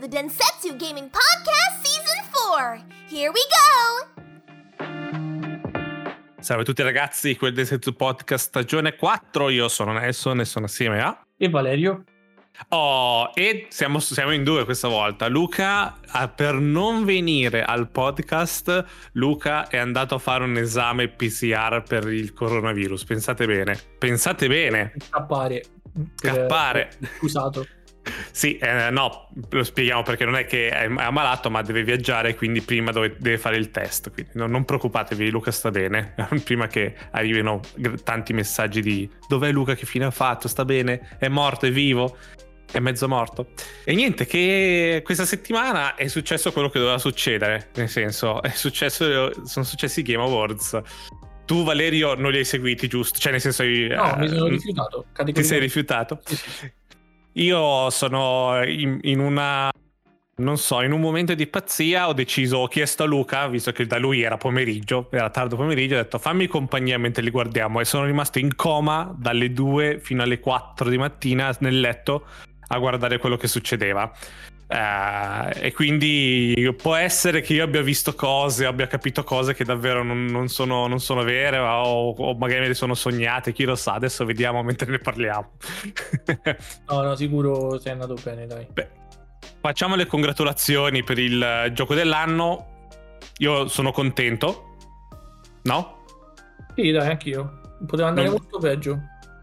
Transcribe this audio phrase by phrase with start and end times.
[0.00, 2.82] the Densetsu Gaming Podcast Season 4.
[3.10, 4.08] Here we go!
[6.40, 9.50] Salve a tutti ragazzi di quel Densetsu Podcast stagione 4.
[9.50, 11.22] Io sono Nelson e sono assieme a...
[11.36, 12.04] E Valerio?
[12.68, 15.28] Oh, e siamo, siamo in due questa volta.
[15.28, 21.82] Luca, ah, per non venire al podcast, Luca è andato a fare un esame PCR
[21.86, 23.04] per il coronavirus.
[23.04, 23.78] Pensate bene.
[23.98, 24.94] Pensate bene.
[24.96, 25.62] Scappare.
[26.14, 26.90] Scappare.
[27.00, 27.66] Eh, scusato.
[28.32, 32.60] Sì, eh, no, lo spieghiamo perché non è che è ammalato, ma deve viaggiare, quindi
[32.60, 34.10] prima dove, deve fare il test.
[34.12, 36.14] Quindi non, non, preoccupatevi, Luca sta bene.
[36.44, 37.60] prima che arrivino
[38.04, 42.16] tanti messaggi di dov'è Luca, che fine ha fatto, sta bene, è morto, è vivo
[42.72, 43.48] è mezzo morto.
[43.84, 47.70] E niente, che questa settimana è successo quello che doveva succedere.
[47.74, 50.80] Nel senso, è successo, sono successi i Game Awards.
[51.44, 53.18] Tu, Valerio, non li hai seguiti, giusto?
[53.18, 53.64] Cioè, nel senso.
[53.64, 55.06] No, uh, mi sono rifiutato.
[55.24, 56.20] Ti sei rifiutato?
[56.24, 56.72] Sì, sì.
[57.34, 59.70] Io sono in, in una
[60.40, 63.86] non so, in un momento di pazzia ho deciso, ho chiesto a Luca, visto che
[63.86, 67.84] da lui era pomeriggio, era tardo pomeriggio, ho detto fammi compagnia mentre li guardiamo e
[67.84, 72.24] sono rimasto in coma dalle 2 fino alle 4 di mattina nel letto
[72.68, 74.10] a guardare quello che succedeva.
[74.70, 80.04] Uh, e quindi può essere che io abbia visto cose, abbia capito cose che davvero
[80.04, 83.74] non, non, sono, non sono, vere o, o, magari me le sono sognate, chi lo
[83.74, 85.54] sa, adesso vediamo mentre ne parliamo.
[86.86, 88.68] no, no, sicuro sei andato bene, dai.
[88.72, 88.88] Beh,
[89.60, 92.86] facciamo le congratulazioni per il gioco dell'anno.
[93.38, 94.76] Io sono contento,
[95.62, 96.04] no?
[96.76, 97.60] Sì, dai, anch'io.
[97.84, 98.36] Poteva andare non...
[98.38, 99.00] molto peggio.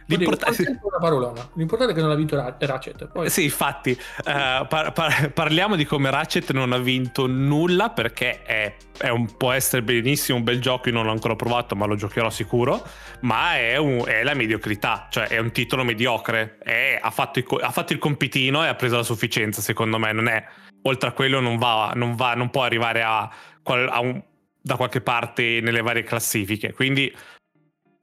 [0.08, 1.50] L'importante parolona.
[1.54, 3.08] L'importante è che non ha vinto Ratchet.
[3.08, 3.30] Poi...
[3.30, 8.76] Sì, infatti, uh, par- par- parliamo di come Ratchet non ha vinto nulla perché è,
[8.98, 10.88] è un, può essere benissimo un bel gioco.
[10.88, 12.82] Io non l'ho ancora provato, ma lo giocherò sicuro.
[13.22, 16.58] Ma è, un, è la mediocrità, cioè è un titolo mediocre.
[16.60, 19.62] È, ha, fatto il, ha, fatto il, compitino e ha preso la sufficienza.
[19.62, 20.44] Secondo me, non è
[20.84, 23.30] oltre a quello, non va, non, va, non può arrivare a,
[23.64, 24.24] a un,
[24.62, 26.72] da qualche parte nelle varie classifiche.
[26.72, 27.14] Quindi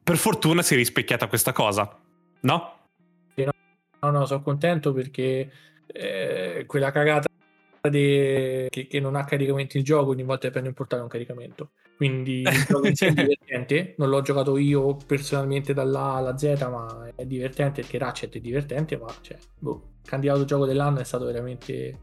[0.04, 1.98] per fortuna si è rispecchiata questa cosa,
[2.40, 2.74] no?
[4.04, 5.50] No, no, sono contento perché
[5.86, 7.26] eh, quella cagata
[7.88, 8.68] de...
[8.70, 11.70] che, che, non ha caricamento il gioco ogni volta che prendo in portale un caricamento.
[11.96, 13.94] Quindi il gioco in sé è divertente.
[13.96, 18.98] Non l'ho giocato io personalmente dall'A alla Z, ma è divertente perché Ratchet è divertente.
[18.98, 21.98] Ma cioè, boh, candidato gioco dell'anno è stato veramente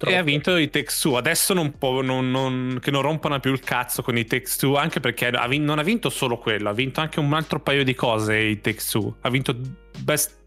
[0.00, 0.14] Troppo.
[0.14, 1.18] E ha vinto i Takes Two.
[1.18, 4.76] Adesso non può, non, non, che non rompano più il cazzo con i Takes Two,
[4.76, 7.84] anche perché ha vinto, non ha vinto solo quello, ha vinto anche un altro paio
[7.84, 9.16] di cose i Takes Two.
[9.20, 9.54] Ha vinto
[9.98, 10.38] Best,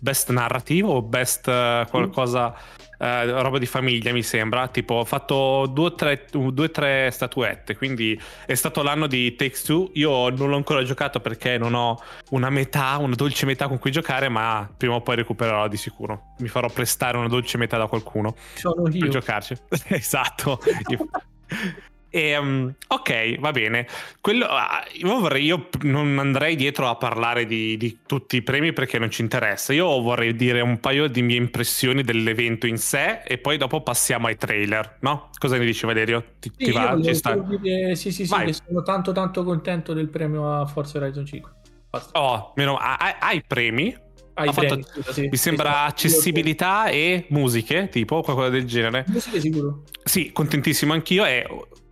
[0.00, 2.50] best Narrativo o Best uh, qualcosa...
[2.50, 8.20] Mm eh, roba di famiglia mi sembra, tipo ho fatto due o tre statuette, quindi
[8.46, 12.50] è stato l'anno di Takes Two, io non l'ho ancora giocato perché non ho una
[12.50, 16.48] metà, una dolce metà con cui giocare, ma prima o poi recupererò di sicuro, mi
[16.48, 19.00] farò prestare una dolce metà da qualcuno Sono io.
[19.00, 19.56] per giocarci.
[19.88, 20.60] esatto.
[22.16, 23.86] E, um, ok, va bene.
[24.22, 24.46] Quello,
[24.94, 29.10] io, vorrei, io, non andrei dietro a parlare di, di, tutti i premi perché non
[29.10, 29.74] ci interessa.
[29.74, 34.28] Io vorrei dire un paio di mie impressioni dell'evento in sé e poi dopo passiamo
[34.28, 35.28] ai trailer, no?
[35.38, 36.24] Cosa ne dici Valerio?
[36.40, 36.98] Ti, sì, ti va?
[37.02, 37.36] Ci sta?
[37.36, 41.52] Dire, sì, sì, sì, sono tanto tanto contento del premio a Forza Horizon 5.
[41.90, 42.18] Basta.
[42.18, 43.94] Oh, meno, hai, hai premi?
[44.32, 45.28] Hai premi, fatto, sì.
[45.30, 49.04] Mi sembra accessibilità e musiche, tipo qualcosa del genere.
[49.08, 49.82] Musiche sicuro.
[50.02, 51.46] Sì, contentissimo anch'io e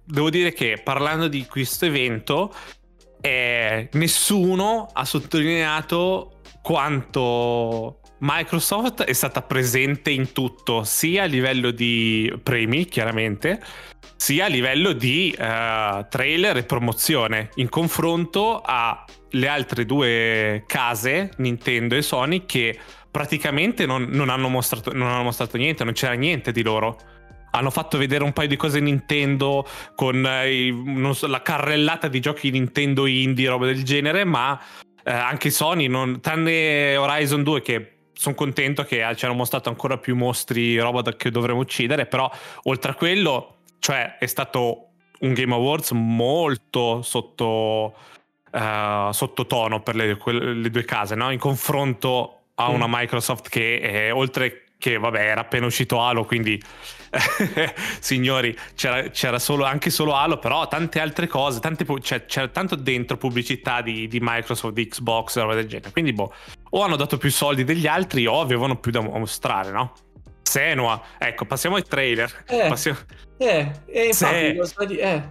[0.05, 2.55] devo dire che parlando di questo evento,
[3.21, 12.33] eh, nessuno ha sottolineato quanto Microsoft è stata presente in tutto, sia a livello di
[12.43, 13.61] premi, chiaramente,
[14.17, 21.97] sia a livello di uh, trailer e promozione, in confronto alle altre due case, Nintendo
[21.97, 22.79] e Sony, che
[23.11, 26.99] praticamente non, non, hanno, mostrato, non hanno mostrato niente, non c'era niente di loro
[27.55, 30.75] hanno fatto vedere un paio di cose Nintendo con eh,
[31.13, 34.61] so, la carrellata di giochi Nintendo indie, roba del genere, ma
[35.05, 39.99] eh, anche Sony, non, tranne Horizon 2 che sono contento che ci hanno mostrato ancora
[39.99, 42.31] più mostri, roba che dovremmo uccidere, però
[42.65, 44.89] oltre a quello, cioè è stato
[45.21, 47.95] un Game Awards molto sotto,
[48.51, 51.31] uh, sottotono per le, le, due case, no?
[51.31, 56.63] in confronto a una Microsoft che è, oltre che vabbè era appena uscito Halo quindi
[58.01, 62.77] signori c'era, c'era solo, anche solo Halo però tante altre cose tante, cioè, c'era tanto
[62.77, 66.33] dentro pubblicità di, di Microsoft di Xbox roba del genere quindi boh
[66.71, 69.93] o hanno dato più soldi degli altri o avevano più da mostrare no?
[70.43, 72.99] Senua ecco passiamo ai trailer eh, passiamo...
[73.39, 75.01] eh, eh infatti Se...
[75.01, 75.23] eh.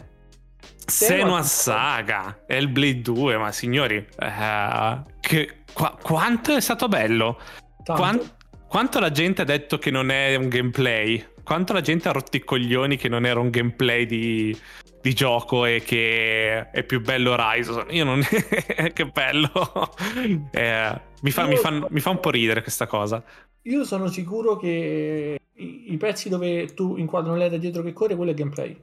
[0.86, 7.40] Senua Saga Hellblade 2 ma signori eh, che, qua, quanto è stato bello
[7.86, 8.36] Quanto?
[8.68, 11.24] quanto la gente ha detto che non è un gameplay?
[11.44, 14.58] Quanto la gente ha rotto i coglioni che non era un gameplay di,
[15.02, 17.88] di gioco e che è più bello Horizon?
[17.90, 18.22] Io non...
[18.94, 19.52] che bello!
[20.52, 23.24] Eh, mi, fa, mi, fa, mi fa un po' ridere questa cosa.
[23.64, 28.16] Io sono sicuro che i, i pezzi dove tu inquadri un LED dietro che corre,
[28.16, 28.78] quello è gameplay.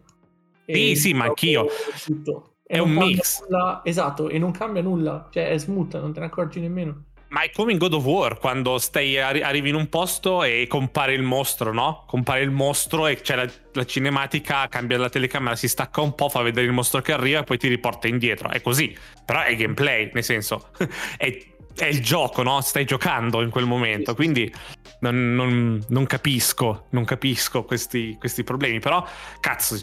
[0.67, 1.67] Sì, sì, ma anch'io.
[2.05, 2.55] Tutto.
[2.63, 3.43] È un mix.
[3.43, 5.29] Nulla, esatto, e non cambia nulla.
[5.31, 7.07] Cioè, è smooth, non te ne accorgi nemmeno.
[7.31, 11.15] Ma è come in God of War, quando stai, arrivi in un posto e compare
[11.15, 12.03] il mostro, no?
[12.07, 16.29] Compare il mostro e c'è la, la, cinematica, cambia la telecamera, si stacca un po',
[16.29, 18.49] fa vedere il mostro che arriva e poi ti riporta indietro.
[18.49, 18.97] È così.
[19.25, 20.71] Però è gameplay, nel senso,
[21.17, 21.39] è,
[21.77, 22.61] è, il gioco, no?
[22.63, 24.13] Stai giocando in quel momento.
[24.17, 24.53] Quindi
[24.99, 28.81] non, non, non capisco, non capisco questi, questi problemi.
[28.81, 29.07] Però,
[29.39, 29.79] cazzo,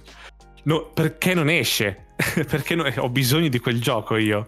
[0.64, 2.08] no, perché non esce?
[2.46, 4.48] perché non, ho bisogno di quel gioco io?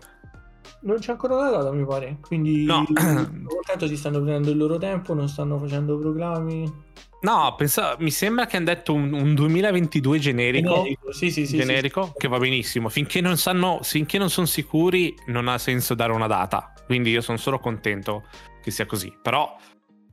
[0.81, 2.18] Non c'è ancora una data, mi pare.
[2.22, 2.86] Quindi no.
[2.94, 6.88] contento si stanno prendendo il loro tempo, non stanno facendo proclami.
[7.22, 10.74] No, pensa, mi sembra che hanno detto un, un 2022 generico.
[10.76, 12.88] Generico, sì, sì, sì, generico che va benissimo.
[12.88, 16.74] Finché non sanno, finché non sono sicuri, non ha senso dare una data.
[16.86, 18.24] Quindi io sono solo contento
[18.62, 19.14] che sia così.
[19.22, 19.54] Però,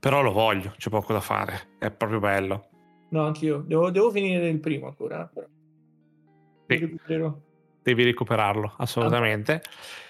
[0.01, 1.77] però lo voglio, c'è poco da fare.
[1.79, 2.69] È proprio bello.
[3.11, 3.63] No, anch'io.
[3.65, 5.31] Devo, devo finire il primo ancora.
[5.33, 5.47] Però.
[6.67, 6.99] Sì.
[7.83, 9.63] Devi recuperarlo, assolutamente.
[9.63, 10.05] Ah.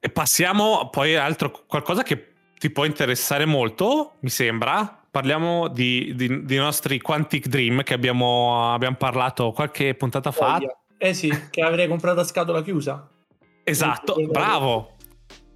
[0.00, 4.98] E passiamo poi a altro, qualcosa che ti può interessare molto, mi sembra.
[5.10, 10.58] Parliamo di, di, di nostri Quantic Dream che abbiamo, abbiamo, parlato qualche puntata fa.
[10.96, 13.08] Eh sì, che avrei comprato a scatola chiusa.
[13.62, 14.96] Esatto, bravo.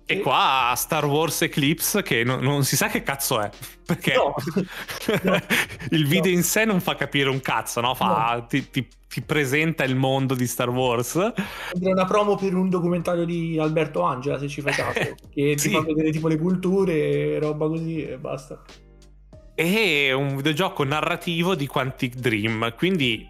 [0.06, 3.50] E qua Star Wars Eclipse che non, non, si sa che cazzo è.
[3.84, 4.34] Perché no.
[5.22, 5.38] no.
[5.90, 6.36] il video no.
[6.36, 7.94] in sé non fa capire un cazzo, no?
[7.94, 11.16] Fa, ti, ti, ti, presenta il mondo di Star Wars.
[11.16, 15.14] È una promo per un documentario di Alberto Angela, se ci fai caso.
[15.32, 15.68] che sì.
[15.68, 18.62] ti fa vedere tipo le culture, roba così e basta.
[19.54, 23.26] È un videogioco narrativo di Quantic Dream, quindi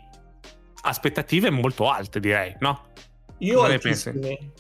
[0.83, 2.93] aspettative molto alte direi, no?
[3.39, 3.67] Io ho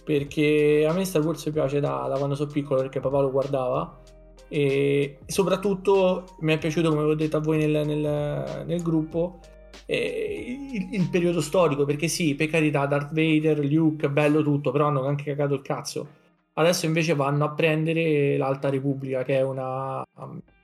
[0.04, 4.00] perché a me Star Wars piace da, da quando sono piccolo perché papà lo guardava.
[4.48, 9.40] E soprattutto mi è piaciuto come ho detto a voi nel, nel, nel gruppo
[9.86, 14.86] eh, il, il, periodo storico perché sì per carità Darth Vader Luke bello tutto però
[14.88, 16.06] hanno anche cagato il cazzo.
[16.54, 20.04] Adesso invece vanno a prendere l'Alta Repubblica che è una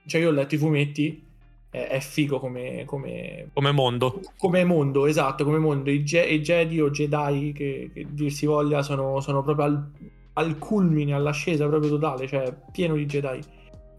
[0.06, 1.29] cioè io ho letto i fumetti
[1.70, 4.20] è, è figo come, come, come, mondo.
[4.36, 5.90] Come mondo, esatto, come mondo.
[5.90, 9.90] I, ge- i Jedi o Jedi, che, che dir si voglia, sono, sono proprio al,
[10.34, 13.40] al, culmine, all'ascesa proprio totale, cioè pieno di Jedi.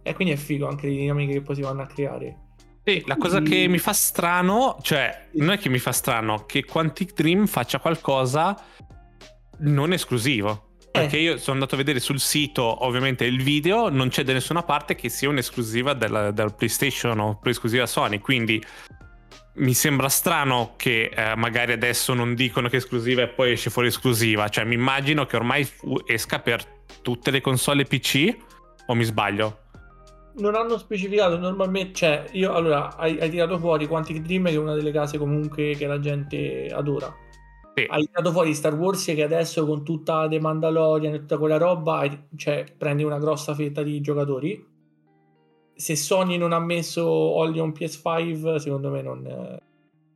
[0.04, 2.38] E quindi è figo anche le dinamiche che poi si vanno a creare.
[2.84, 6.66] Sì, la cosa che mi fa strano, cioè, non è che mi fa strano, che
[6.66, 8.60] Quantic Dream faccia qualcosa
[9.60, 10.71] non esclusivo.
[10.92, 14.62] Perché io sono andato a vedere sul sito, ovviamente, il video, non c'è da nessuna
[14.62, 18.62] parte che sia un'esclusiva della, della PlayStation o esclusiva Sony, quindi
[19.54, 23.70] mi sembra strano che eh, magari adesso non dicono che è esclusiva e poi esce
[23.70, 24.50] fuori esclusiva.
[24.50, 25.68] Cioè, mi immagino che ormai
[26.06, 26.66] esca per
[27.02, 28.36] tutte le console PC,
[28.88, 29.60] o mi sbaglio?
[30.40, 34.58] Non hanno specificato normalmente, cioè, io allora hai, hai tirato fuori Quantic Dream, che è
[34.58, 37.14] una delle case comunque che la gente adora
[37.74, 37.86] sì.
[37.88, 42.06] Hai tirato fuori Star Wars che adesso con tutta The Mandalorian e tutta quella roba
[42.36, 44.68] cioè, prendi una grossa fetta di giocatori.
[45.74, 49.60] Se Sony non ha messo Olion PS5, secondo me non...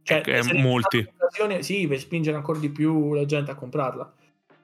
[0.04, 1.08] Cioè, è molti.
[1.62, 4.14] Sì, per spingere ancora di più la gente a comprarla.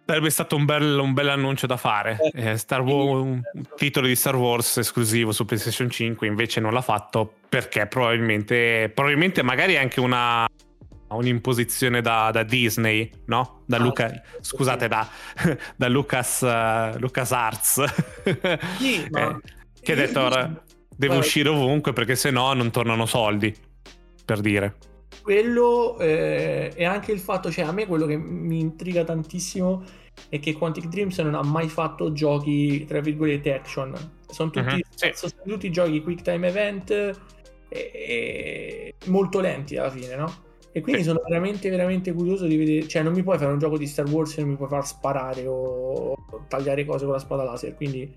[0.05, 2.17] Sarebbe stato un bel, un bel annuncio da fare.
[2.33, 3.41] Eh, eh, Star Wars, un
[3.75, 9.41] titolo di Star Wars esclusivo su PlayStation 5, invece non l'ha fatto perché probabilmente, probabilmente
[9.41, 10.45] magari anche una
[11.15, 13.63] un'imposizione da, da, Disney, no?
[13.65, 14.87] Da ah, Luca, sì, scusate.
[14.87, 15.07] Da,
[15.75, 17.83] da, Lucas, uh, Lucas Arts,
[18.77, 19.29] sì, ma...
[19.29, 19.39] eh,
[19.81, 20.63] che ha detto ora
[20.95, 23.53] deve uscire ovunque perché se no non tornano soldi,
[24.23, 24.75] per dire.
[25.21, 29.83] Quello eh, e anche il fatto, cioè a me quello che mi intriga tantissimo
[30.29, 33.93] è che Quantic Dreams non ha mai fatto giochi, tra virgolette, action.
[34.27, 35.11] Sono tutti, uh-huh, sì.
[35.13, 37.15] sono tutti giochi quick time event e,
[37.69, 40.49] e molto lenti alla fine, no?
[40.73, 42.87] E quindi sono veramente, veramente curioso di vedere.
[42.87, 44.85] Cioè, non mi puoi fare un gioco di Star Wars e non mi puoi far
[44.85, 46.15] sparare o
[46.47, 47.75] tagliare cose con la spada laser.
[47.75, 48.13] Quindi.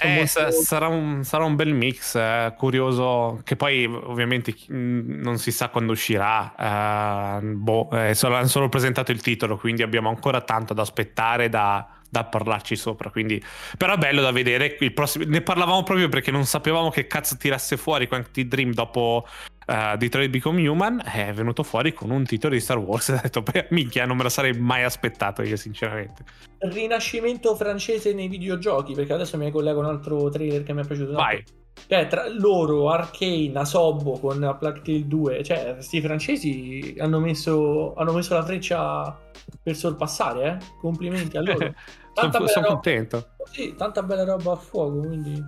[0.00, 0.50] Eh, molto...
[0.62, 5.90] sarà, un, sarà, un, bel mix, eh, curioso, che poi ovviamente non si sa quando
[5.92, 10.82] uscirà, eh, boh, eh, solo, hanno solo presentato il titolo, quindi abbiamo ancora tanto da
[10.82, 13.10] aspettare, da, da parlarci sopra.
[13.10, 13.42] Quindi...
[13.76, 14.76] Però è bello da vedere.
[14.80, 15.24] Il prossimo...
[15.26, 19.26] Ne parlavamo proprio perché non sapevamo che cazzo tirasse fuori Quantic Dream dopo
[19.68, 21.02] uh, Detroit Become Human.
[21.04, 23.08] È venuto fuori con un titolo di Star Wars.
[23.10, 26.24] E ho detto, beh, minchia, non me lo sarei mai aspettato io, sinceramente.
[26.58, 28.94] Rinascimento francese nei videogiochi.
[28.94, 31.12] Perché adesso mi collego un altro trailer che mi è piaciuto.
[31.12, 31.44] Vai.
[31.86, 38.12] Cioè, tra loro, Arcane, Asobo con Plague Tale 2, cioè, questi francesi hanno messo, hanno
[38.12, 39.16] messo la freccia
[39.62, 40.56] per sorpassare, eh?
[40.80, 41.72] Complimenti a loro.
[42.12, 43.28] sono, sono contento.
[43.50, 45.42] Sì, tanta bella roba a fuoco, quindi...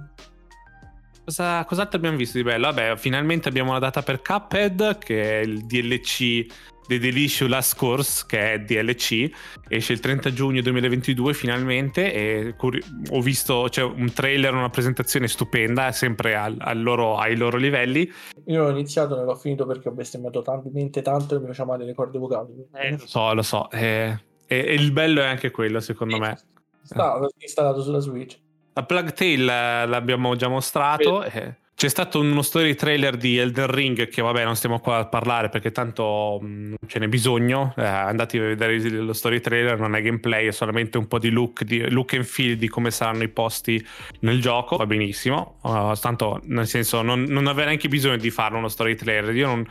[1.24, 2.66] Cosa, cos'altro abbiamo visto di bello?
[2.66, 6.46] Vabbè, finalmente abbiamo la data per Cuphead, che è il DLC
[6.90, 9.30] The Delicious Last Course, che è DLC,
[9.68, 15.28] esce il 30 giugno 2022 finalmente e ho visto c'è cioè, un trailer, una presentazione
[15.28, 18.10] stupenda, sempre al, al loro, ai loro livelli.
[18.46, 21.84] Io ho iniziato, non l'ho finito perché ho bestemmiato talmente tanto che mi faceva male
[21.84, 22.66] le corde vocali.
[22.74, 23.70] Eh, lo so, lo so.
[23.70, 26.36] Eh, e, e, il bello è anche quello, secondo me.
[26.82, 28.36] Sta installato sulla Switch.
[28.72, 31.22] La Plug Tale l'abbiamo già mostrato.
[31.24, 35.06] Eh, c'è stato uno story trailer di Elden Ring che vabbè non stiamo qua a
[35.06, 37.72] parlare perché tanto mm, non ce n'è bisogno.
[37.76, 41.30] Eh, andate a vedere lo story trailer, non è gameplay, è solamente un po' di
[41.30, 43.82] look, di look and feel di come saranno i posti
[44.20, 44.76] nel gioco.
[44.76, 45.56] Va benissimo.
[45.62, 49.34] Uh, tanto nel senso non, non aveva neanche bisogno di farlo uno story trailer.
[49.34, 49.66] Io non,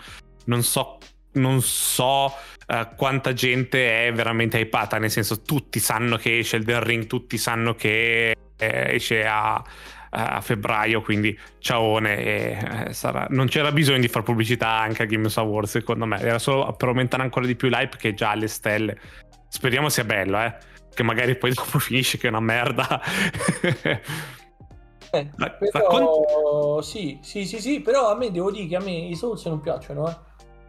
[0.46, 0.98] non so
[1.34, 2.34] non so
[2.70, 7.38] uh, quanta gente è veramente hypata, nel senso tutti sanno che esce Elden Ring, tutti
[7.38, 9.62] sanno che eh, esce a,
[10.12, 13.26] a, febbraio, quindi ciaone, e, eh, sarà...
[13.30, 16.90] non c'era bisogno di fare pubblicità anche a Games Awards secondo me, era solo per
[16.90, 18.98] aumentare ancora di più l'hype che è già alle stelle.
[19.48, 20.56] Speriamo sia bello, eh,
[20.94, 23.02] che magari poi dopo finisce che è una merda.
[25.12, 25.28] Eh,
[25.72, 29.44] però, sì, sì, sì, sì, però a me devo dire che a me i Souls
[29.46, 30.16] non piacciono, eh.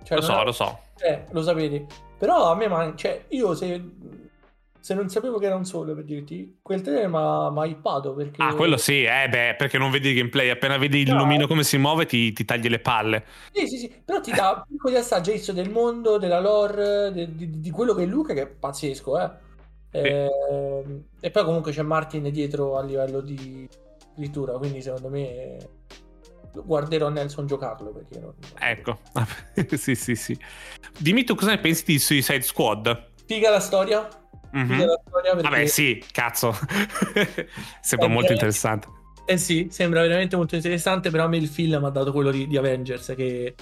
[0.02, 0.45] Cioè, lo so, è...
[0.45, 0.78] lo so.
[1.00, 1.87] Eh, lo sapete.
[2.19, 2.97] Però a me, man...
[2.97, 3.83] cioè, io se...
[4.78, 8.42] se non sapevo che era un solo, per dirti, quel trailer mi ha hypato perché...
[8.42, 11.19] Ah, quello sì, eh beh, perché non vedi il gameplay, appena vedi il no.
[11.19, 13.25] lumino come si muove ti, ti, tagli le palle.
[13.52, 17.61] Sì, sì, sì, però ti dà piccoli assaggi adesso del mondo, della lore, di, di,
[17.61, 19.30] di, quello che è Luca, che è pazzesco, eh.
[19.90, 19.99] Sì.
[19.99, 23.69] E, ehm, e poi comunque c'è Martin dietro a livello di
[24.14, 25.57] scrittura, quindi secondo me
[26.52, 28.35] guarderò Nelson giocarlo perché non...
[28.59, 29.00] ecco
[29.76, 30.38] sì sì sì
[30.99, 34.09] dimmi tu cosa ne pensi di Suicide Squad figa la storia
[34.57, 34.80] mm-hmm.
[34.80, 35.49] la storia perché...
[35.49, 36.54] vabbè sì cazzo
[37.80, 38.88] sembra è molto interessante
[39.26, 42.47] eh sì sembra veramente molto interessante però a me il film ha dato quello di,
[42.47, 43.54] di Avengers che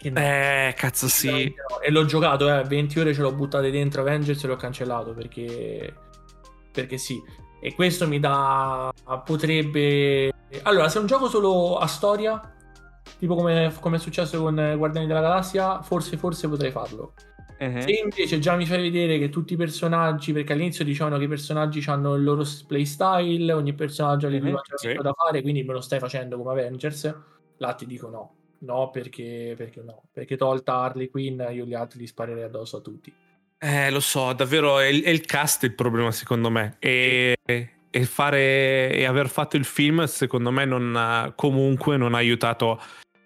[0.00, 0.20] che no.
[0.20, 1.52] Eh, cazzo sì.
[1.68, 1.80] No.
[1.80, 5.92] E l'ho giocato, eh, 20 ore ce l'ho buttate dentro Avengers e l'ho cancellato perché...
[6.70, 7.20] Perché sì.
[7.60, 8.92] E questo mi dà...
[9.24, 10.32] potrebbe...
[10.62, 12.54] Allora, se è un gioco solo a storia,
[13.18, 17.14] tipo come, come è successo con Guardiani della Galassia, forse, forse potrei farlo.
[17.58, 17.80] Uh-huh.
[17.80, 21.28] Se invece già mi fai vedere che tutti i personaggi, perché all'inizio dicevano che i
[21.28, 24.94] personaggi hanno il loro playstyle, ogni personaggio ha le uh-huh, sì.
[24.94, 27.14] da fare, quindi me lo stai facendo come Avengers,
[27.56, 28.34] là ti dico no.
[28.60, 30.02] No, perché, perché no?
[30.12, 33.12] Perché tolta Harley Quinn, io gli altri li sparerei addosso a tutti.
[33.58, 36.76] Eh, lo so, davvero è il, è il cast il problema secondo me.
[36.78, 37.36] E,
[37.98, 42.80] e, fare, e aver fatto il film secondo me non ha, comunque non ha aiutato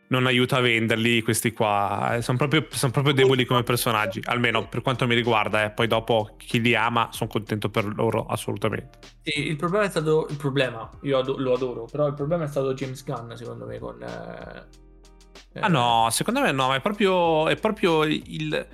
[0.09, 2.19] non aiuta a venderli questi qua.
[2.21, 5.65] Sono proprio, sono proprio deboli come personaggi, almeno per quanto mi riguarda.
[5.65, 5.71] Eh.
[5.71, 8.99] Poi dopo chi li ama, sono contento per loro assolutamente.
[9.23, 12.47] Sì, il problema è stato il problema, io ad- lo adoro, però il problema è
[12.47, 14.03] stato James Gunn, secondo me, con...
[14.03, 18.67] Eh, ah no, secondo me no, è proprio, è proprio il,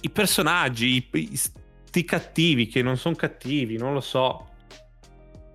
[0.00, 4.52] i personaggi, i, i, sti cattivi che non sono cattivi, non lo so.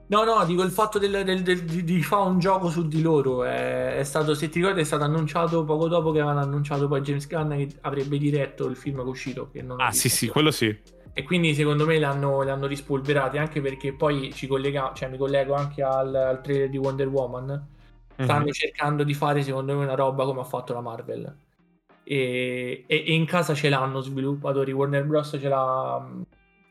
[0.10, 3.02] No, no, dico il fatto del, del, del, di, di, fare un gioco su di
[3.02, 3.44] loro.
[3.44, 7.02] È, è, stato, se ti ricordi, è stato annunciato poco dopo che avevano annunciato poi
[7.02, 9.50] James Gunn che avrebbe diretto il film che è uscito.
[9.52, 10.76] Che ah, sì, sì, quello sì.
[11.14, 15.54] E quindi secondo me l'hanno, l'hanno rispolverati anche perché poi ci collega, cioè mi collego
[15.54, 17.68] anche al, al trailer di Wonder Woman.
[18.16, 18.52] Stanno mm-hmm.
[18.52, 21.36] cercando di fare, secondo me, una roba come ha fatto la Marvel
[22.12, 25.38] e, e, e in casa ce l'hanno sviluppatori, Warner Bros.
[25.40, 26.04] ce l'ha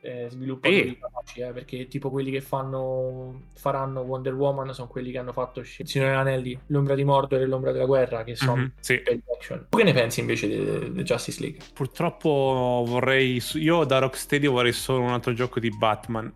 [0.00, 0.98] eh, sviluppatori e...
[0.98, 5.62] capaci, eh, perché tipo quelli che fanno faranno Wonder Woman sono quelli che hanno fatto
[5.64, 9.02] Signore Anelli, L'ombra di Mordor e L'ombra della guerra, che sono mm-hmm, sì.
[9.36, 9.66] action.
[9.68, 11.60] Tu che ne pensi invece di Justice League?
[11.72, 16.32] Purtroppo vorrei, io da Rocksteady vorrei solo un altro gioco di Batman.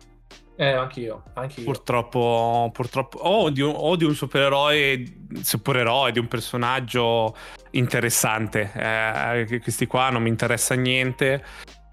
[0.55, 1.63] Eh, anch'io, anch'io.
[1.63, 5.03] Purtroppo, purtroppo o, di un, o di un supereroe,
[5.41, 7.35] supereroe, di un personaggio
[7.71, 8.71] interessante.
[8.75, 11.43] Eh, questi qua non mi interessa niente.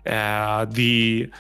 [0.03, 1.31] Eh, di,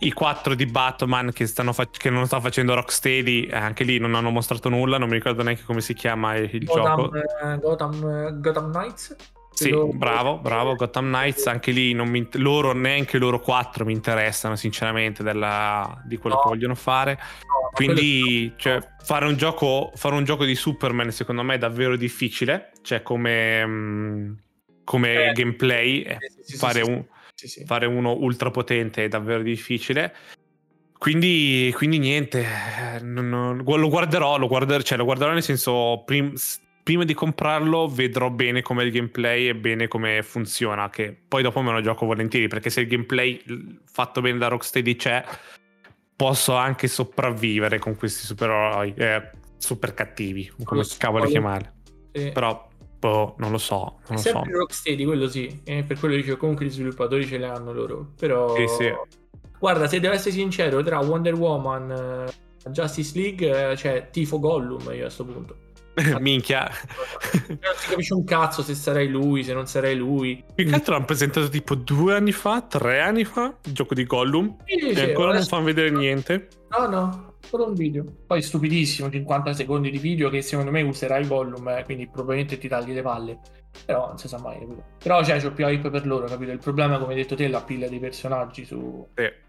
[0.00, 4.14] I quattro di Batman che, fa- che, non sta facendo Rocksteady, eh, anche lì non
[4.14, 4.98] hanno mostrato nulla.
[4.98, 7.14] Non mi ricordo neanche come si chiama il Gotham, gioco.
[7.16, 9.16] Eh, Gotham, Gotham Knights?
[9.58, 15.24] Sì, bravo, bravo, Gotham Knights, anche lì mi, loro, neanche loro quattro mi interessano sinceramente
[15.24, 16.42] della, di quello no.
[16.42, 17.14] che vogliono fare.
[17.14, 21.96] No, Quindi cioè, fare, un gioco, fare, un gioco, di Superman secondo me è davvero
[21.96, 24.32] difficile, cioè come, mm,
[24.84, 27.04] come eh, gameplay, sì, sì, fare, sì, un,
[27.64, 30.14] fare uno ultra potente è davvero difficile.
[30.98, 32.44] Quindi, quindi niente,
[33.02, 36.34] non- non- lo guarderò, lo guarderò, cioè lo guarderò nel senso, prim-
[36.82, 41.60] prima di comprarlo vedrò bene com'è il gameplay e bene come funziona, che poi dopo
[41.62, 43.40] me lo gioco volentieri, perché se il gameplay
[43.84, 45.24] fatto bene da Rocksteady c'è,
[46.16, 51.74] posso anche sopravvivere con questi supereroi, eh, super cattivi, come Lo cavolo chiamare.
[52.12, 52.30] Sì.
[52.32, 52.68] Però,
[52.98, 53.76] boh, non lo so,
[54.08, 54.30] non lo so.
[54.30, 55.60] Sempre Rocksteady, quello sì.
[55.64, 58.12] E per quello dicevo, comunque gli sviluppatori ce le hanno loro.
[58.18, 58.54] Però.
[58.56, 58.92] Sì, sì.
[59.58, 64.82] Guarda, se devo essere sincero, tra Wonder Woman e Justice League, eh, cioè tifo Gollum
[64.92, 65.56] io a questo punto.
[66.20, 66.70] Minchia.
[67.48, 70.44] Non si capisce un cazzo se sarai lui, se non sarai lui.
[70.54, 74.04] Più che altro l'hanno presentato tipo due anni fa, tre anni fa, il gioco di
[74.04, 76.48] Gollum, Sì, e ancora non fanno vedere niente.
[76.70, 78.04] No, no, solo un video.
[78.26, 82.68] Poi stupidissimo, 50 secondi di video che secondo me userai Gollum, eh, quindi probabilmente ti
[82.68, 83.40] tagli le palle.
[83.84, 84.84] Però non si sa mai, capito?
[85.02, 86.50] Però cioè, c'ho più hype per loro, capito?
[86.50, 89.06] Il problema, come hai detto te, è la pilla dei personaggi su...
[89.14, 89.46] Sì.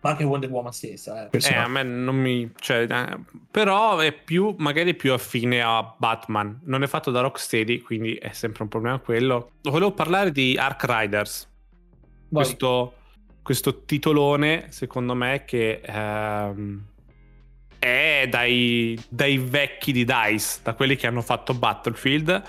[0.00, 1.38] Ma anche Wonder Woman stessa, eh.
[1.38, 2.52] Eh, a me non mi.
[2.54, 3.18] Cioè, eh,
[3.50, 6.60] però è più, magari più affine a Batman.
[6.64, 9.52] Non è fatto da Rocksteady, quindi è sempre un problema quello.
[9.62, 11.50] Volevo parlare di Ark Riders.
[12.28, 12.44] Vai.
[12.44, 12.92] Questo,
[13.44, 16.82] questo titolone, secondo me, che ehm,
[17.78, 22.42] è dai, dai vecchi di DICE, da quelli che hanno fatto Battlefield.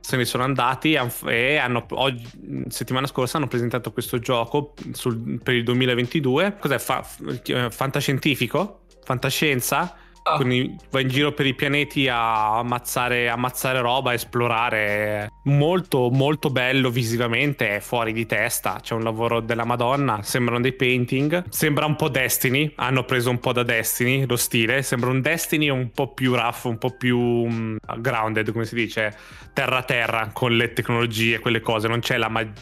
[0.00, 2.26] Se ne sono andati e hanno, oggi,
[2.68, 6.56] settimana scorsa hanno presentato questo gioco sul- per il 2022.
[6.58, 6.78] Cos'è?
[6.78, 8.86] Fa- f- fantascientifico?
[9.04, 9.94] Fantascienza?
[10.22, 15.30] Ah, Quindi vai in giro per i pianeti a ammazzare, ammazzare roba, a esplorare.
[15.44, 18.78] Molto, molto bello visivamente, è fuori di testa.
[18.82, 20.22] C'è un lavoro della Madonna.
[20.22, 21.48] Sembrano dei painting.
[21.48, 22.72] Sembra un po' Destiny.
[22.76, 24.82] Hanno preso un po' da Destiny lo stile.
[24.82, 29.16] Sembra un Destiny un po' più rough, un po' più mm, grounded, come si dice,
[29.54, 31.88] terra terra con le tecnologie, quelle cose.
[31.88, 32.52] Non c'è la, mag-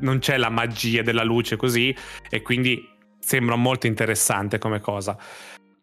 [0.00, 1.94] non c'è la magia della luce così.
[2.28, 5.16] E quindi sembra molto interessante come cosa.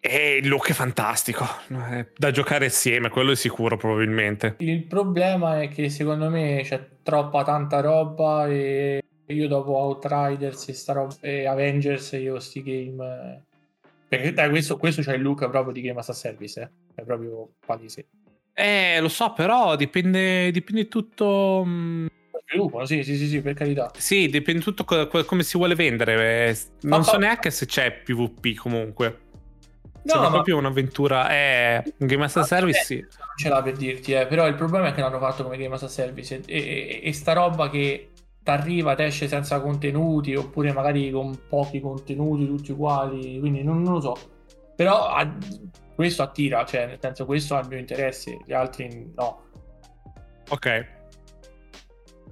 [0.08, 1.44] E il look è fantastico,
[1.90, 4.56] è da giocare assieme, quello è sicuro probabilmente.
[4.60, 10.74] Il problema è che secondo me c'è troppa tanta roba e io dopo Outriders e,
[10.74, 13.42] sta roba- e Avengers io sti game...
[13.84, 16.70] eh, Perché dai, questo, questo c'è il look proprio di Game as a Service, eh.
[16.94, 18.06] È proprio palese.
[18.54, 21.64] Eh, lo so, però dipende, dipende tutto...
[21.66, 22.06] mm,
[22.48, 23.92] Sviluppo, sì, sì, sì, sì, per carità.
[23.98, 26.50] Sì, dipende tutto co- co- come si vuole vendere.
[26.50, 29.22] eh, Non Ma- so neanche se c'è PvP comunque.
[30.06, 31.30] No, Sembra ma proprio un'avventura.
[31.32, 32.96] Eh, un Game Master Ma- Service, eh, sì.
[33.00, 34.28] non ce l'ha per dirti, eh.
[34.28, 37.14] Però il problema è che l'hanno fatto come Game as a Service e, e- e
[37.14, 38.12] sta roba che
[38.44, 43.82] ti arriva, ti esce senza contenuti oppure magari con pochi contenuti tutti uguali, quindi non,
[43.82, 44.16] non lo so.
[44.76, 45.36] Però a-
[45.96, 49.42] questo attira, cioè nel senso questo ha il mio interesse, gli altri no.
[50.50, 50.86] Ok.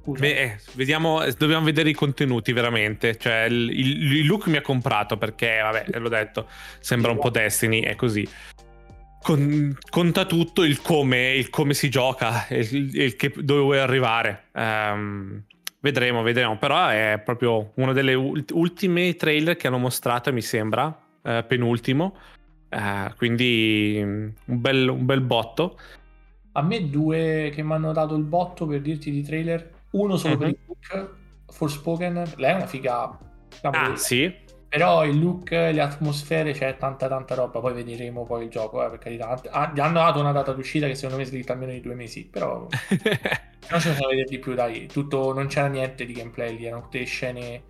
[0.03, 0.19] Scusa.
[0.19, 3.15] Beh, eh, vediamo, dobbiamo vedere i contenuti veramente.
[3.17, 6.47] Cioè, il, il- il look mi ha comprato perché, vabbè, l'ho detto,
[6.79, 8.27] sembra un po' Destiny, è così.
[9.21, 14.47] Con- conta tutto il come, il come si gioca, il, il che- dove vuoi arrivare.
[14.53, 15.41] Ehm,
[15.79, 16.57] vedremo, vedremo.
[16.57, 22.17] Però è proprio una delle ult- ultime trailer che hanno mostrato, mi sembra, eh, penultimo.
[22.67, 25.79] Eh, quindi un bel, un bel botto.
[26.53, 30.37] A me due che mi hanno dato il botto per dirti di trailer, uno solo
[30.37, 30.53] per Mhm.
[30.53, 31.09] il look,
[31.47, 33.17] Forspoken, lei è una figa.
[33.61, 34.41] Ah, sì.
[34.67, 38.89] Però il look, le atmosfere, c'è tanta tanta roba, poi vedremo poi il gioco, eh,
[38.89, 39.39] per carità.
[39.51, 42.25] Ah, Gli hanno dato una data d'uscita che secondo me slitta almeno di due mesi,
[42.25, 42.65] però
[43.69, 44.87] non ce ne sono vedere di più, dai.
[44.87, 47.63] Tutto, non c'era niente di gameplay lì, erano tutte scene...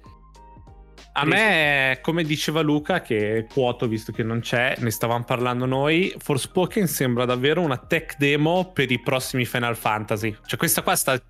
[1.15, 6.12] A me, come diceva Luca, che quoto visto che non c'è, ne stavamo parlando noi.
[6.17, 10.36] Forspoken sembra davvero una tech demo per i prossimi Final Fantasy.
[10.43, 11.21] Cioè, questa qua sta,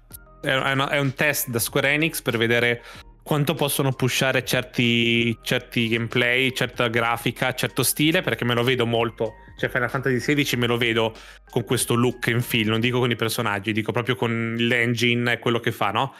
[0.43, 2.84] è, una- è un test da Square Enix per vedere
[3.23, 8.21] quanto possono pushare certi, certi gameplay, certa grafica, certo stile.
[8.21, 9.34] Perché me lo vedo molto.
[9.58, 11.15] Cioè, Final Fantasy XVI me lo vedo
[11.49, 12.69] con questo look in film.
[12.69, 16.13] Non dico con i personaggi, dico proprio con l'engine e quello che fa, no?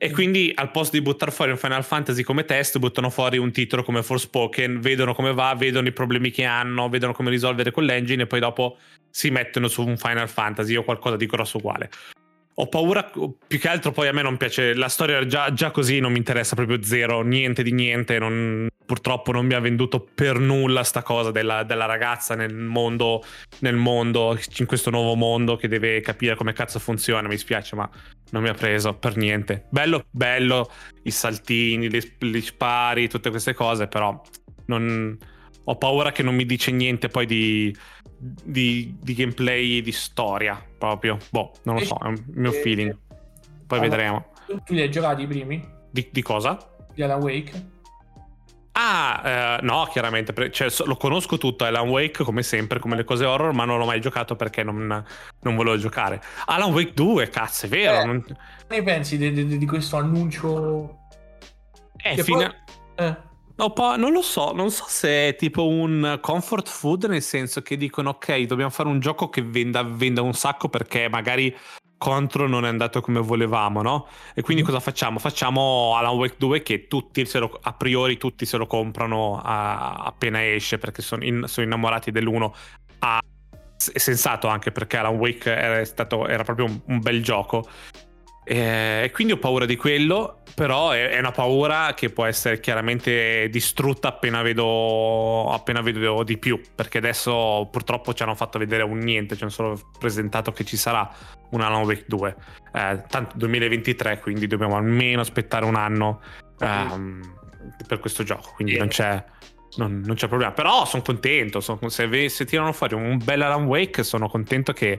[0.00, 3.50] E quindi al posto di buttare fuori un Final Fantasy come test, buttano fuori un
[3.50, 7.82] titolo come Forspoken, vedono come va, vedono i problemi che hanno, vedono come risolvere con
[7.82, 8.78] l'engine e poi dopo
[9.10, 11.90] si mettono su un Final Fantasy o qualcosa di grosso uguale.
[12.60, 13.04] Ho paura,
[13.46, 16.18] più che altro poi a me non piace, la storia già, già così non mi
[16.18, 21.02] interessa proprio zero, niente di niente, non- purtroppo non mi ha venduto per nulla sta
[21.02, 23.22] cosa della, della ragazza nel mondo,
[23.60, 27.88] nel mondo, in questo nuovo mondo che deve capire come cazzo funziona, mi spiace ma
[28.30, 29.66] non mi ha preso per niente.
[29.70, 30.68] Bello, bello,
[31.04, 34.20] i saltini, gli, gli spari, tutte queste cose, però
[34.66, 35.16] non-
[35.70, 37.76] ho paura che non mi dice niente poi di,
[38.16, 41.18] di, di gameplay, di storia proprio.
[41.30, 42.96] Boh, non lo so, è un mio Eh, feeling.
[43.66, 44.26] Poi allora, vedremo.
[44.46, 45.62] Tu, li hai giocati i primi?
[45.90, 46.56] Di, di cosa?
[46.94, 47.76] Di Alan Wake?
[48.72, 53.24] Ah, eh, no, chiaramente, cioè, lo conosco tutto, Alan Wake come sempre, come le cose
[53.24, 55.04] horror, ma non l'ho mai giocato perché non,
[55.40, 56.22] non volevo giocare.
[56.46, 58.00] Alan Wake 2, cazzo, è vero.
[58.00, 58.24] Eh, non-
[58.68, 60.96] ne pensi di, di- di questo annuncio?
[61.96, 62.54] che fine-
[62.94, 63.16] poi- eh,
[63.58, 67.60] No, po- non lo so, non so se è tipo un comfort food, nel senso
[67.60, 71.54] che dicono ok, dobbiamo fare un gioco che venda, venda un sacco perché magari
[71.96, 74.06] contro non è andato come volevamo, no?
[74.32, 74.68] E quindi Mhm.
[74.68, 75.18] cosa facciamo?
[75.18, 79.94] Facciamo Alan Wake 2 che tutti se lo- a priori tutti se lo comprano a-
[80.04, 82.54] appena esce perché sono, in- sono innamorati dell'uno.
[83.00, 83.20] Ah,
[83.92, 87.68] è sensato anche perché Alan Wake era, stato, era proprio un, un bel gioco.
[88.48, 93.48] Eh, E quindi ho paura di quello, però è, una paura che può essere chiaramente
[93.50, 98.98] distrutta appena vedo, appena vedo di più, perché adesso purtroppo ci hanno fatto vedere un
[98.98, 101.08] niente, ci hanno solo presentato che ci sarà
[101.50, 102.36] un Alan Wake 2.
[102.72, 106.20] Eh, tanto 2023, quindi dobbiamo almeno aspettare un anno
[106.60, 107.36] ehm,
[107.86, 108.78] per questo gioco, quindi Sì.
[108.78, 109.24] non c'è...
[109.76, 111.60] Non, non c'è problema, però sono contento.
[111.60, 114.98] sono- se, se tirano fuori un bel Alan Wake, sono contento che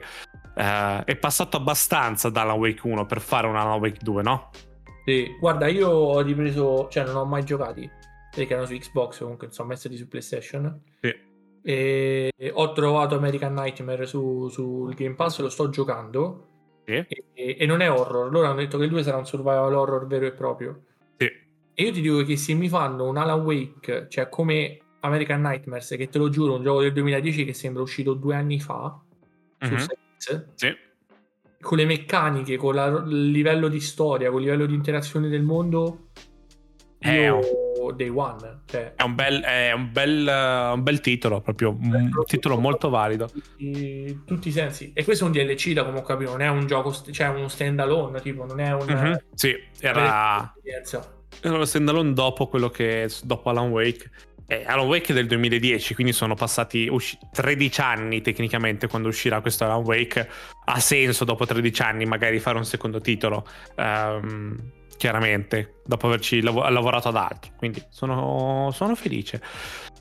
[0.60, 4.50] eh, è passato abbastanza da Alan Wake 1 per fare un Alan Wake 2, no?
[5.04, 5.34] sì.
[5.40, 7.90] Guarda, io ho ripreso, cioè non ho mai giocati
[8.34, 10.82] perché erano su Xbox, comunque insomma, messi su PlayStation.
[11.00, 11.28] Sì.
[11.62, 16.48] E ho trovato American Nightmare su- sul Game Pass, lo sto giocando.
[16.84, 16.92] Sì.
[16.92, 18.30] E, e- non è horror.
[18.30, 20.84] Loro hanno detto che il 2 sarà un survival horror vero e proprio.
[21.16, 21.26] Sì.
[21.74, 25.88] E io ti dico che se mi fanno un Alan Wake, cioè come American Nightmares,
[25.96, 29.00] che te lo giuro, un gioco del 2010 che sembra uscito due anni fa
[29.58, 29.74] su
[30.20, 30.76] Steam, Sì.
[31.60, 35.42] con le meccaniche, con la- il livello di storia, con il livello di interazione del
[35.42, 36.08] mondo,
[36.98, 37.40] È io
[37.96, 38.60] day one.
[38.66, 42.90] Cioè, È un bel, è un bel, eh, un bel titolo, proprio un titolo molto
[42.90, 43.30] valido.
[43.56, 44.92] in tutti i sensi.
[44.94, 47.48] E questo è un DLC, da come ho capito, non è un gioco, cioè uno
[47.48, 48.84] standalone, tipo, non è un...
[48.86, 49.18] Mhm.
[49.32, 50.52] Sì, era,
[51.40, 54.10] era lo standalone dopo quello che dopo Alan Wake.
[54.52, 59.62] Eh, Alan Wake del 2010, quindi sono passati usci- 13 anni tecnicamente quando uscirà questo
[59.62, 60.28] Alan Wake.
[60.64, 64.56] Ha senso dopo 13 anni magari fare un secondo titolo, ehm,
[64.96, 67.52] chiaramente, dopo averci lav- lavorato ad altro.
[67.56, 69.40] Quindi sono, sono felice.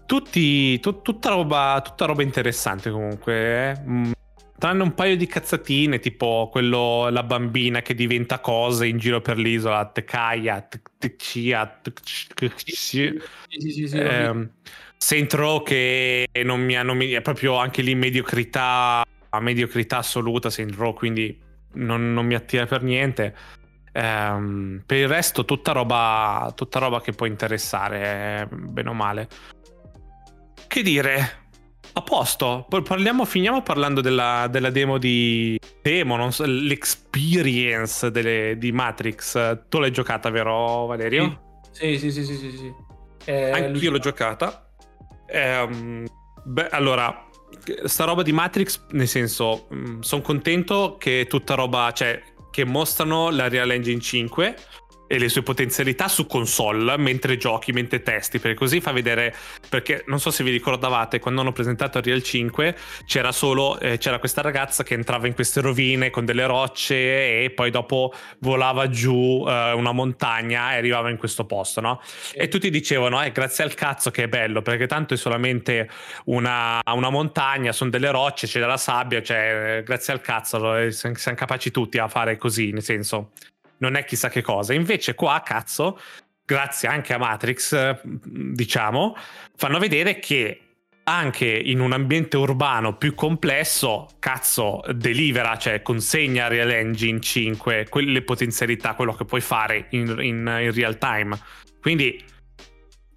[0.07, 3.71] Tutti, tu- tutta, roba, tutta roba interessante comunque.
[3.71, 4.11] eh.
[4.59, 9.37] Tranne un paio di cazzatine, tipo quello, la bambina che diventa cose in giro per
[9.37, 10.67] l'isola, Tekaya,
[11.15, 11.79] Tcia,
[13.93, 14.51] Ehm,
[14.97, 19.05] Saint Row che non mi ha, non mi- è proprio anche lì mediocrità,
[19.39, 21.39] mediocrità assoluta Saint Row, quindi
[21.75, 23.33] non, non mi attira per niente.
[23.93, 29.27] Ehm, per il resto tutta roba, tutta roba che può interessare, eh, bene o male.
[30.67, 31.47] Che dire?
[31.93, 38.71] A posto, parliamo, finiamo parlando della, della demo di demo, non so, l'experience delle- di
[38.71, 39.65] Matrix.
[39.67, 41.59] Tu l'hai giocata, vero Valerio?
[41.71, 42.73] Sì, sì, sì, sì, sì, sì.
[43.25, 43.99] È Anch'io l'ho allucinante.
[43.99, 44.69] giocata.
[45.27, 46.05] Ehm,
[46.45, 47.27] beh, allora,
[47.85, 49.67] sta roba di Matrix, nel senso,
[49.99, 52.21] sono contento che tutta roba, cioè,
[52.51, 54.55] che mostrano la Real Engine 5
[55.11, 59.33] e le sue potenzialità su console mentre giochi, mentre testi, perché così fa vedere,
[59.67, 64.19] perché non so se vi ricordavate, quando hanno presentato Real 5 c'era solo, eh, c'era
[64.19, 66.93] questa ragazza che entrava in queste rovine con delle rocce
[67.43, 71.99] e poi dopo volava giù eh, una montagna e arrivava in questo posto, no?
[72.31, 75.89] E tutti dicevano, eh, grazie al cazzo che è bello, perché tanto è solamente
[76.25, 80.91] una, una montagna, sono delle rocce, c'è della sabbia, cioè, eh, grazie al cazzo, eh,
[80.91, 83.31] siamo, siamo capaci tutti a fare così, nel senso,
[83.79, 84.73] non è chissà che cosa.
[84.73, 85.99] Invece qua, cazzo,
[86.45, 89.15] grazie anche a Matrix, eh, diciamo,
[89.55, 90.61] fanno vedere che
[91.03, 98.21] anche in un ambiente urbano più complesso, cazzo, delivera, cioè consegna Real Engine 5 quelle
[98.21, 101.37] potenzialità, quello che puoi fare in, in- in real time.
[101.81, 102.23] Quindi,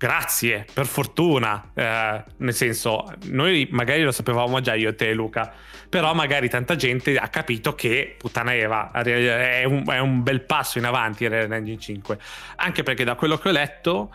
[0.03, 1.71] grazie, per fortuna.
[1.73, 5.53] Eh, nel senso, noi magari lo sapevamo già io e te, Luca,
[5.89, 10.79] però magari tanta gente ha capito che, puttana Eva, è un, è un bel passo
[10.79, 12.19] in avanti Real Engine 5.
[12.57, 14.13] Anche perché da quello che ho letto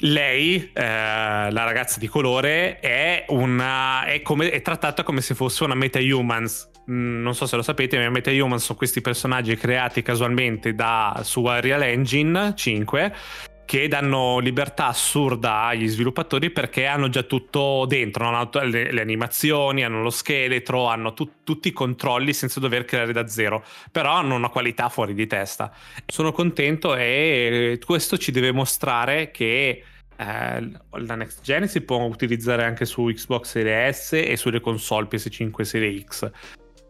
[0.00, 5.64] lei, eh, la ragazza di colore, è, una, è, come, è trattata come se fosse
[5.64, 6.70] una meta-humans.
[6.90, 11.40] Mm, non so se lo sapete, ma meta-humans sono questi personaggi creati casualmente da, su
[11.40, 18.48] Unreal Engine 5 che danno libertà assurda agli sviluppatori perché hanno già tutto dentro, hanno
[18.64, 23.26] le, le animazioni, hanno lo scheletro, hanno tu- tutti i controlli senza dover creare da
[23.26, 25.72] zero, però hanno una qualità fuori di testa.
[26.06, 29.82] Sono contento e questo ci deve mostrare che
[30.16, 35.08] eh, la next gen si può utilizzare anche su Xbox Series S e sulle console
[35.10, 36.30] PS5 e Series X.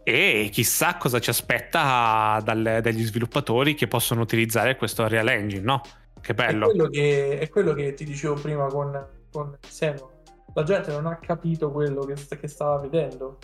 [0.07, 5.81] E chissà cosa ci aspetta dal- dagli sviluppatori che possono utilizzare questo Real Engine, no?
[6.25, 6.67] Che È bello.
[6.67, 10.11] quello che, è quello che ti dicevo prima con, con Senua.
[10.55, 13.39] La gente non ha capito quello che, che stava vedendo.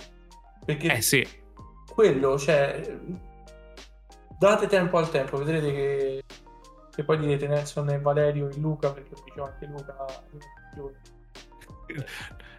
[0.65, 1.27] Perché Eh sì,
[1.93, 2.99] quello, cioè,
[4.39, 6.25] date tempo al tempo, vedrete che,
[6.95, 9.97] che poi direte Nelson e Valerio e Luca, perché lo diceva anche Luca.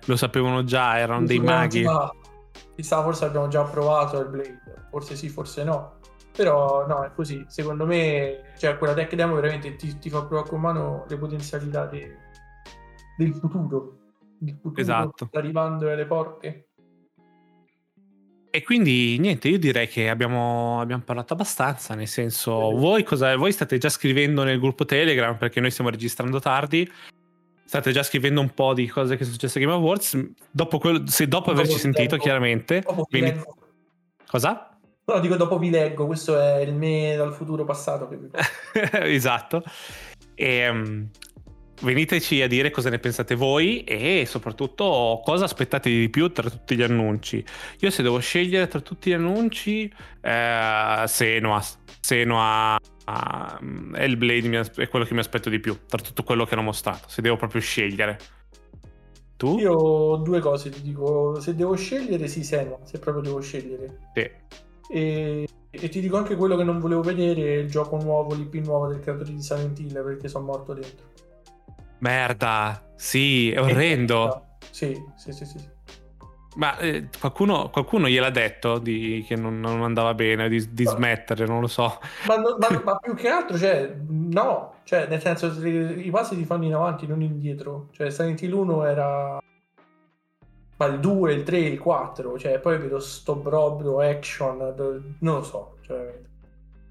[0.06, 1.84] lo sapevano già, erano dei maghi.
[1.84, 2.12] Ma
[2.76, 6.00] chissà, forse abbiamo già provato Hellblade, forse sì, forse no.
[6.36, 7.44] Però no, è così.
[7.48, 11.86] Secondo me, cioè, quella tech demo veramente ti, ti fa provare con mano le potenzialità
[11.86, 12.16] de-
[13.18, 13.98] del futuro.
[14.44, 15.26] Il futuro Esatto.
[15.28, 16.68] sta arrivando alle porte.
[18.54, 23.54] E quindi niente, io direi che abbiamo, abbiamo parlato abbastanza, nel senso, voi, cosa, voi
[23.54, 26.90] state già scrivendo nel gruppo Telegram, perché noi stiamo registrando tardi,
[27.64, 31.08] state già scrivendo un po' di cose che sono successe a Game Awards, dopo quello,
[31.08, 33.08] se dopo Dopo averci sentito leggo- chiaramente, Dopo
[34.28, 34.71] cosa?
[35.04, 38.08] No, dico dopo vi leggo, questo è il me dal futuro passato
[39.02, 39.64] esatto.
[40.36, 41.04] E, mm,
[41.82, 46.76] veniteci a dire cosa ne pensate voi e soprattutto cosa aspettate di più tra tutti
[46.76, 47.44] gli annunci.
[47.80, 51.62] Io se devo scegliere tra tutti gli annunci, eh, Senua,
[52.00, 56.64] Senua, um, Hellblade è quello che mi aspetto di più tra tutto quello che hanno
[56.64, 57.08] mostrato.
[57.08, 58.20] Se devo proprio scegliere.
[59.36, 59.58] Tu?
[59.58, 63.98] Io due cose, ti dico, se devo scegliere, sì, Senua, se proprio devo scegliere.
[64.14, 64.30] Sì.
[64.92, 68.88] E, e ti dico anche quello che non volevo vedere, il gioco nuovo, l'IP nuovo
[68.88, 71.06] del creatore di Silent Hill, perché sono morto dentro.
[72.00, 74.58] Merda, sì, è orrendo.
[74.70, 75.58] Sì, sì, sì, sì.
[75.60, 75.70] sì.
[76.56, 81.46] Ma eh, qualcuno, qualcuno gliel'ha detto di- che non, non andava bene, di, di smettere,
[81.46, 81.98] non lo so.
[82.28, 86.44] Ma, ma- ma più che altro, cioè, no, cioè, nel senso, se- i passi si
[86.44, 87.88] fanno in avanti, non indietro.
[87.92, 89.40] Cioè, Silent Hill 1 era...
[90.82, 94.58] Ma il 2, il 3, il 4, cioè, poi vedo sto proprio action,
[95.20, 96.12] non lo so, cioè,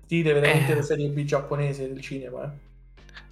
[0.04, 0.74] stile veramente Eh.
[0.76, 2.68] la serie B giapponese del cinema, eh.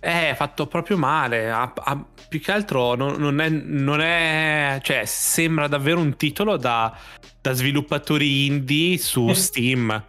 [0.00, 1.48] È fatto proprio male.
[1.48, 6.56] ha- ha- più che altro non, non è, non è- Cioè, sembra davvero un titolo
[6.56, 6.96] da,
[7.40, 9.34] da sviluppatori indie su Eh.
[9.34, 10.04] Steam.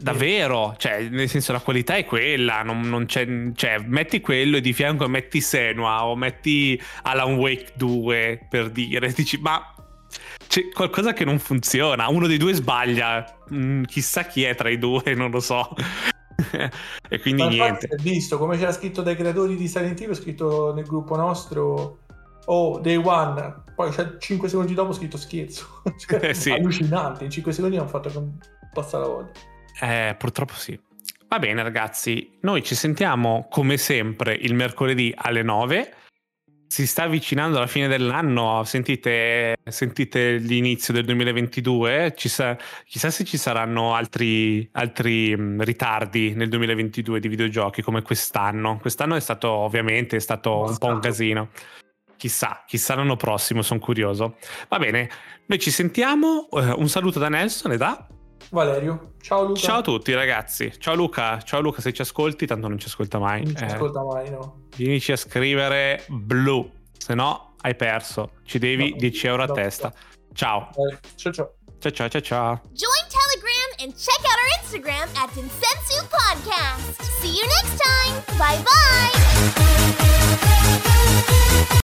[0.00, 2.62] Davvero, cioè, nel senso, la qualità è quella.
[2.62, 7.72] Non, non c'è, cioè, metti quello e di fianco metti Senua o metti Alan Wake
[7.76, 9.10] 2 per dire.
[9.14, 9.74] Dici, ma
[10.46, 12.08] c'è qualcosa che non funziona.
[12.08, 13.24] Uno dei due sbaglia.
[13.52, 15.74] Mm, chissà chi è tra i due, non lo so.
[17.08, 17.88] e quindi Ma niente.
[18.02, 22.00] visto come c'era scritto dai creatori di Silent Hill, ho scritto nel gruppo nostro
[22.46, 26.50] oh day one poi c'è 5 secondi dopo scritto scherzo Cioè, Eh, sì.
[26.50, 28.32] allucinante in 5 secondi hanno fatto
[28.72, 29.40] passare la volta
[29.80, 30.78] Eh, purtroppo sì.
[31.28, 35.94] Va bene ragazzi, noi ci sentiamo come sempre il mercoledì alle 9.
[36.68, 43.24] Si sta avvicinando alla fine dell'anno, sentite, sentite l'inizio del 2022, ci sa- chissà se
[43.24, 48.78] ci saranno altri, altri mh, ritardi nel 2022 di videogiochi come quest'anno.
[48.78, 51.50] Quest'anno è stato ovviamente è stato un po' un casino.
[52.16, 54.36] Chissà, chissà l'anno prossimo, sono curioso.
[54.68, 55.10] Va bene,
[55.46, 58.06] noi ci sentiamo, eh, un saluto da Nelson e da...
[58.50, 59.12] Valerio.
[59.20, 59.60] Ciao Luca.
[59.60, 60.72] Ciao a tutti ragazzi.
[60.78, 61.40] Ciao Luca.
[61.42, 63.44] Ciao Luca se ci ascolti, tanto non ci ascolta mai.
[63.44, 64.66] Non ci eh, ascolta mai, no.
[64.76, 68.30] Vienici a scrivere blu, se no hai perso.
[68.44, 69.88] Ci devi no, 10 euro no, a testa.
[69.88, 70.34] No.
[70.34, 70.70] Ciao.
[70.70, 71.54] Eh, ciao ciao.
[71.78, 72.60] Ciao ciao ciao ciao.
[72.72, 77.02] Join Telegram and check out our Instagram at Insensu Podcast.
[77.20, 78.22] See you next time.
[78.38, 79.14] Bye bye.